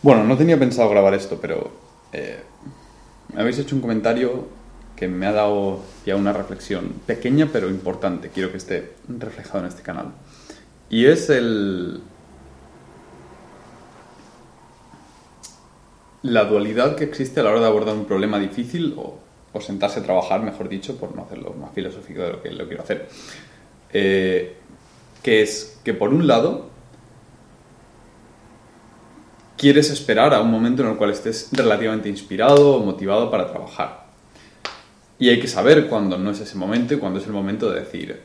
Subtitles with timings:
[0.00, 1.70] Bueno, no tenía pensado grabar esto, pero
[2.12, 2.38] eh,
[3.34, 4.46] me habéis hecho un comentario
[4.94, 8.30] que me ha dado ya una reflexión pequeña pero importante.
[8.30, 10.12] Quiero que esté reflejado en este canal.
[10.88, 12.00] Y es el...
[16.22, 19.20] La dualidad que existe a la hora de abordar un problema difícil o,
[19.60, 22.82] sentarse a trabajar, mejor dicho, por no hacerlo más filosófico de lo que lo quiero
[22.84, 23.08] hacer.
[23.92, 24.56] Eh,
[25.22, 26.70] que es que por un lado
[29.58, 34.06] quieres esperar a un momento en el cual estés relativamente inspirado o motivado para trabajar.
[35.18, 37.80] Y hay que saber cuándo no es ese momento y cuándo es el momento de
[37.80, 38.22] decir,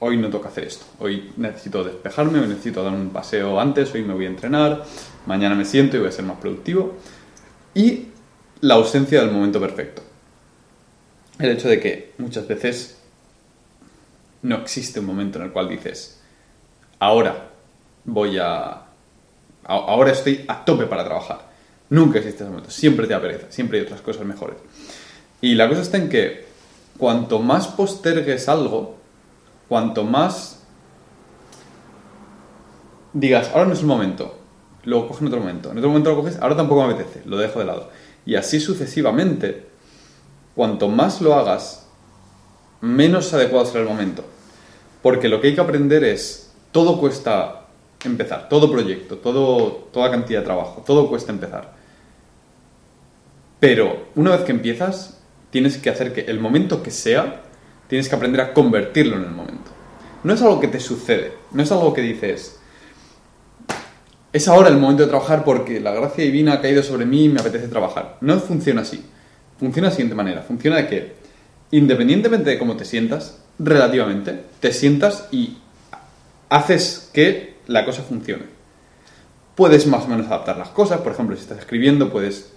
[0.00, 4.02] hoy no toca hacer esto, hoy necesito despejarme, hoy necesito dar un paseo antes, hoy
[4.02, 4.84] me voy a entrenar,
[5.26, 6.94] mañana me siento y voy a ser más productivo.
[7.74, 8.08] Y
[8.60, 10.02] la ausencia del momento perfecto.
[11.38, 12.98] El hecho de que muchas veces
[14.42, 16.20] no existe un momento en el cual dices,
[16.98, 17.47] ahora
[18.08, 18.84] voy a...
[19.64, 21.46] Ahora estoy a tope para trabajar.
[21.90, 22.70] Nunca existe ese momento.
[22.70, 23.46] Siempre te pereza.
[23.50, 24.56] Siempre hay otras cosas mejores.
[25.40, 26.46] Y la cosa está en que
[26.96, 28.96] cuanto más postergues algo,
[29.68, 30.62] cuanto más
[33.12, 34.38] digas, ahora no es el momento,
[34.84, 37.36] lo coges en otro momento, en otro momento lo coges, ahora tampoco me apetece, lo
[37.36, 37.90] dejo de lado.
[38.26, 39.66] Y así sucesivamente,
[40.54, 41.86] cuanto más lo hagas,
[42.80, 44.24] menos adecuado será el momento.
[45.02, 47.67] Porque lo que hay que aprender es, todo cuesta
[48.04, 51.74] empezar, todo proyecto, todo, toda cantidad de trabajo, todo cuesta empezar.
[53.58, 57.42] Pero una vez que empiezas, tienes que hacer que el momento que sea,
[57.88, 59.70] tienes que aprender a convertirlo en el momento.
[60.22, 62.58] No es algo que te sucede, no es algo que dices,
[64.32, 67.28] es ahora el momento de trabajar porque la gracia divina ha caído sobre mí y
[67.28, 68.18] me apetece trabajar.
[68.20, 69.02] No funciona así.
[69.58, 70.42] Funciona de la siguiente manera.
[70.42, 71.12] Funciona de que,
[71.70, 75.58] independientemente de cómo te sientas, relativamente, te sientas y
[76.50, 78.44] haces que la cosa funcione.
[79.54, 82.52] Puedes más o menos adaptar las cosas, por ejemplo, si estás escribiendo, puedes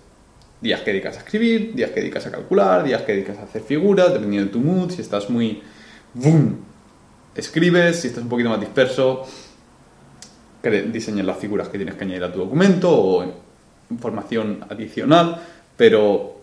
[0.62, 3.62] días que dedicas a escribir, días que dedicas a calcular, días que dedicas a hacer
[3.62, 5.62] figuras, dependiendo de tu mood, si estás muy...
[6.14, 6.58] ¡Bum!
[7.36, 9.26] Escribes, si estás un poquito más disperso,
[10.92, 13.26] diseñas las figuras que tienes que añadir a tu documento o
[13.90, 15.42] información adicional,
[15.76, 16.42] pero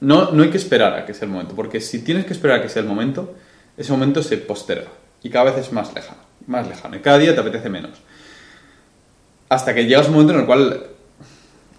[0.00, 2.60] no, no hay que esperar a que sea el momento, porque si tienes que esperar
[2.60, 3.34] a que sea el momento,
[3.76, 4.88] ese momento se posterga
[5.22, 7.92] y cada vez es más lejano, más lejano y cada día te apetece menos.
[9.48, 10.86] Hasta que llegas un momento en el cual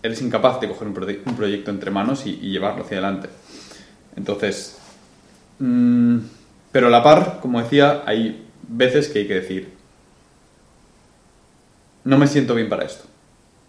[0.03, 3.29] eres incapaz de coger un, proyecto entre manos y, llevarlo hacia adelante.
[4.15, 4.77] Entonces,
[5.59, 6.17] mm,
[6.71, 9.73] pero a la par, como decía, hay veces que hay que decir,
[12.03, 13.05] no me siento bien para esto,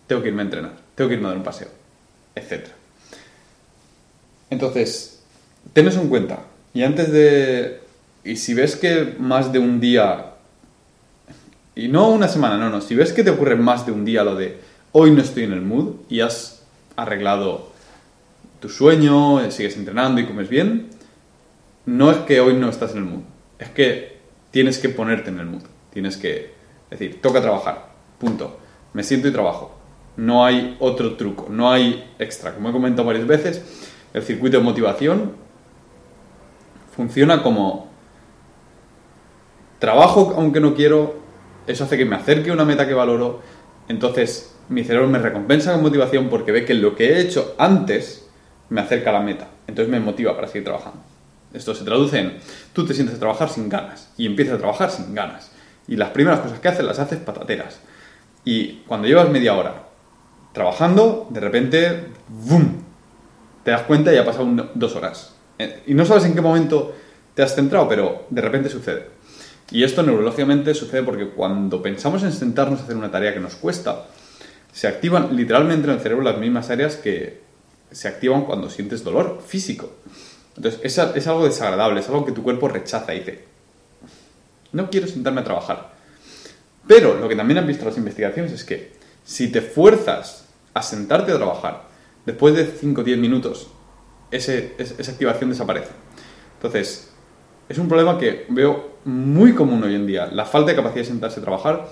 [0.06, 1.68] tengo que irme a entrenar, tengo que irme a dar un paseo,
[2.34, 2.68] etc.
[4.50, 5.22] Entonces,
[5.72, 6.40] ten eso en cuenta.
[6.74, 7.80] Y antes de...
[8.24, 10.31] Y si ves que más de un día...
[11.74, 12.80] Y no una semana, no, no.
[12.80, 14.60] Si ves que te ocurre más de un día lo de
[14.92, 16.64] hoy no estoy en el mood y has
[16.96, 17.70] arreglado
[18.60, 20.90] tu sueño, sigues entrenando y comes bien,
[21.86, 23.22] no es que hoy no estás en el mood.
[23.58, 24.18] Es que
[24.50, 25.62] tienes que ponerte en el mood.
[25.92, 26.52] Tienes que
[26.90, 27.90] decir, toca trabajar.
[28.18, 28.58] Punto.
[28.92, 29.74] Me siento y trabajo.
[30.16, 32.54] No hay otro truco, no hay extra.
[32.54, 33.64] Como he comentado varias veces,
[34.12, 35.32] el circuito de motivación
[36.94, 37.90] funciona como
[39.78, 41.21] trabajo aunque no quiero,
[41.66, 43.40] eso hace que me acerque a una meta que valoro,
[43.88, 48.28] entonces mi cerebro me recompensa con motivación porque ve que lo que he hecho antes
[48.68, 51.00] me acerca a la meta, entonces me motiva para seguir trabajando.
[51.52, 52.38] Esto se traduce en
[52.72, 55.50] tú te sientes a trabajar sin ganas y empiezas a trabajar sin ganas.
[55.86, 57.80] Y las primeras cosas que haces las haces patateras.
[58.44, 59.88] Y cuando llevas media hora
[60.52, 62.82] trabajando, de repente, ¡boom!
[63.64, 65.34] Te das cuenta y ha pasado dos horas.
[65.58, 66.94] Eh, y no sabes en qué momento
[67.34, 69.08] te has centrado, pero de repente sucede.
[69.70, 73.54] Y esto neurológicamente sucede porque cuando pensamos en sentarnos a hacer una tarea que nos
[73.54, 74.06] cuesta,
[74.72, 77.40] se activan literalmente en el cerebro las mismas áreas que
[77.90, 79.92] se activan cuando sientes dolor físico.
[80.56, 83.44] Entonces, es, es algo desagradable, es algo que tu cuerpo rechaza y dice,
[84.72, 85.92] no quiero sentarme a trabajar.
[86.86, 88.92] Pero lo que también han visto las investigaciones es que
[89.24, 91.84] si te fuerzas a sentarte a trabajar,
[92.26, 93.68] después de 5 o 10 minutos,
[94.30, 94.52] esa
[95.12, 95.90] activación desaparece.
[96.54, 97.11] Entonces,
[97.72, 101.08] es un problema que veo muy común hoy en día, la falta de capacidad de
[101.08, 101.88] sentarse a trabajar,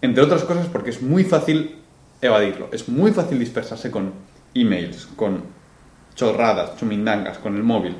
[0.00, 1.76] entre otras cosas porque es muy fácil
[2.20, 4.12] evadirlo, es muy fácil dispersarse con
[4.54, 5.42] emails, con
[6.14, 7.96] chorradas, chumindangas, con el móvil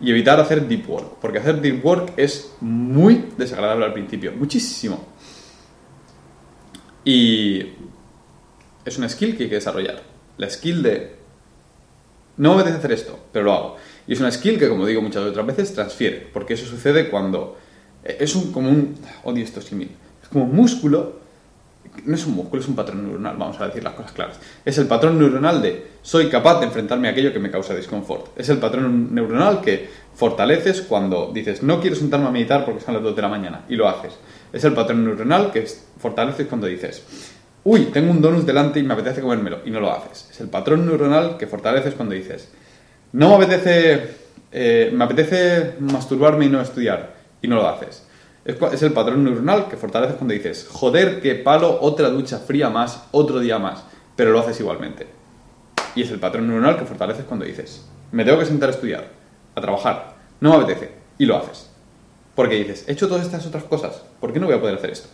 [0.00, 5.06] y evitar hacer deep work, porque hacer deep work es muy desagradable al principio, muchísimo.
[7.04, 7.74] Y
[8.84, 10.02] es una skill que hay que desarrollar.
[10.36, 11.16] La skill de
[12.38, 13.76] no me apetece hacer esto, pero lo hago.
[14.06, 17.56] Y es una skill que, como digo muchas otras veces, transfiere, porque eso sucede cuando
[18.04, 21.22] es un, como un, odio esto Es como un músculo
[22.04, 24.40] no es un músculo, es un patrón neuronal, vamos a decir las cosas claras.
[24.64, 28.28] Es el patrón neuronal de soy capaz de enfrentarme a aquello que me causa disconfort.
[28.36, 32.94] Es el patrón neuronal que fortaleces cuando dices no quiero sentarme a meditar porque son
[32.94, 34.14] las 2 de la mañana y lo haces.
[34.52, 35.66] Es el patrón neuronal que
[35.98, 37.02] fortaleces cuando dices
[37.64, 40.28] uy, tengo un donut delante y me apetece comérmelo y no lo haces.
[40.30, 42.48] Es el patrón neuronal que fortaleces cuando dices
[43.12, 44.16] no me apetece,
[44.50, 48.06] eh, me apetece masturbarme y no estudiar y no lo haces.
[48.44, 53.04] Es, el patrón neuronal que fortaleces cuando dices, joder, qué palo, otra ducha fría más,
[53.12, 53.84] otro día más,
[54.16, 55.06] pero lo haces igualmente.
[55.94, 59.08] Y es el patrón neuronal que fortaleces cuando dices, me tengo que sentar a estudiar,
[59.54, 61.68] a trabajar, no me apetece, y lo haces.
[62.34, 64.90] Porque dices, he hecho todas estas otras cosas, ¿por qué no voy a poder hacer
[64.90, 65.08] esto?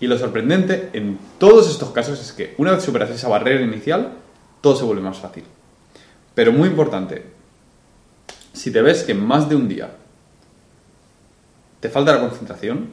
[0.00, 4.12] Y lo sorprendente en todos estos casos es que una vez superas esa barrera inicial,
[4.60, 5.44] todo se vuelve más fácil.
[6.36, 7.24] Pero muy importante,
[8.52, 9.96] si te ves que más de un día
[11.80, 12.92] te falta la concentración,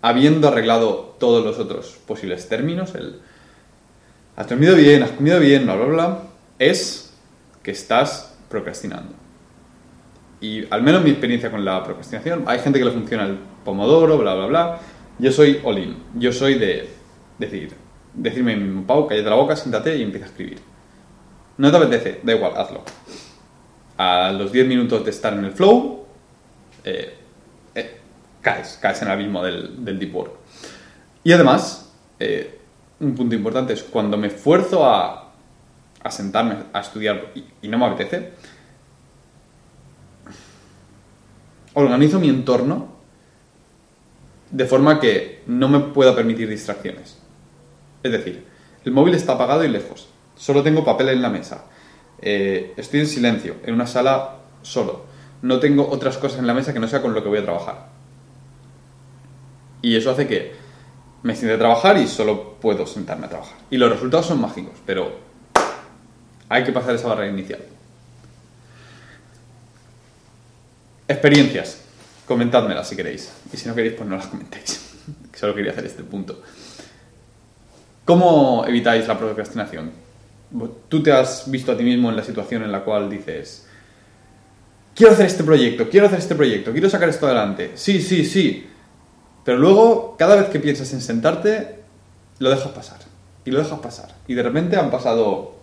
[0.00, 3.20] habiendo arreglado todos los otros posibles términos, el
[4.36, 6.18] has dormido bien, has comido bien, bla, bla, bla,
[6.60, 7.12] es
[7.64, 9.12] que estás procrastinando.
[10.40, 14.16] Y al menos mi experiencia con la procrastinación, hay gente que le funciona el pomodoro,
[14.18, 14.80] bla, bla, bla.
[15.18, 16.88] Yo soy all Yo soy de
[17.36, 17.72] decir,
[18.14, 20.73] decirme mismo, Pau, cállate la boca, siéntate y empieza a escribir.
[21.56, 22.82] No te apetece, da igual, hazlo.
[23.96, 26.04] A los 10 minutos de estar en el flow,
[26.84, 27.16] eh,
[27.74, 28.00] eh,
[28.40, 30.32] caes, caes en el abismo del, deep work.
[31.22, 32.58] Y además, eh,
[33.00, 35.32] un punto importante es cuando me esfuerzo a,
[36.02, 38.32] a sentarme a estudiar y, no me apetece,
[41.72, 42.94] organizo mi entorno
[44.50, 47.18] de forma que no me pueda permitir distracciones.
[48.02, 48.44] Es decir,
[48.84, 51.64] el móvil está apagado y lejos, solo tengo papel en la mesa,
[52.20, 55.14] estoy en silencio, en una sala solo
[55.44, 57.42] no tengo otras cosas en la mesa que no sea con lo que voy a
[57.42, 57.88] trabajar.
[59.82, 60.54] Y eso hace que
[61.22, 63.58] me siente a trabajar y solo puedo sentarme a trabajar.
[63.68, 65.18] Y los resultados son mágicos, pero
[66.48, 67.60] hay que pasar esa barrera inicial.
[71.06, 71.82] Experiencias.
[72.26, 73.30] Comentádmelas si queréis.
[73.52, 74.94] Y si no queréis, pues no las comentéis.
[75.34, 76.40] Solo quería hacer este punto.
[78.06, 79.92] ¿Cómo evitáis la procrastinación?
[80.88, 83.66] Tú te has visto a ti mismo en la situación en la cual dices,
[84.94, 87.72] quiero hacer este proyecto, quiero hacer este proyecto, quiero sacar esto adelante.
[87.74, 88.66] Sí, sí, sí.
[89.44, 91.80] Pero luego, cada vez que piensas en sentarte,
[92.38, 93.00] lo dejas pasar.
[93.44, 94.14] Y lo dejas pasar.
[94.26, 95.54] Y de repente han pasado.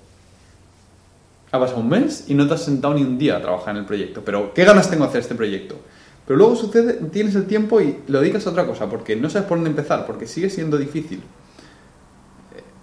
[1.51, 3.81] Ha pasado un mes y no te has sentado ni un día a trabajar en
[3.81, 4.23] el proyecto.
[4.23, 5.79] Pero, ¿qué ganas tengo de hacer este proyecto?
[6.25, 9.47] Pero luego sucede, tienes el tiempo y lo dedicas a otra cosa, porque no sabes
[9.47, 11.21] por dónde empezar, porque sigue siendo difícil.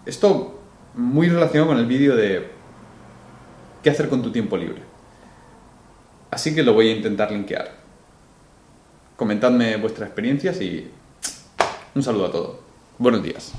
[0.05, 0.58] Esto
[0.99, 2.49] muy relacionado con el vídeo de
[3.85, 4.83] qué hacer con tu tiempo libre.
[6.29, 7.71] Así que lo voy a intentar linkear.
[9.17, 10.91] Comentadme vuestras experiencias y
[11.95, 12.57] un saludo a todos.
[12.99, 13.53] Buenos días.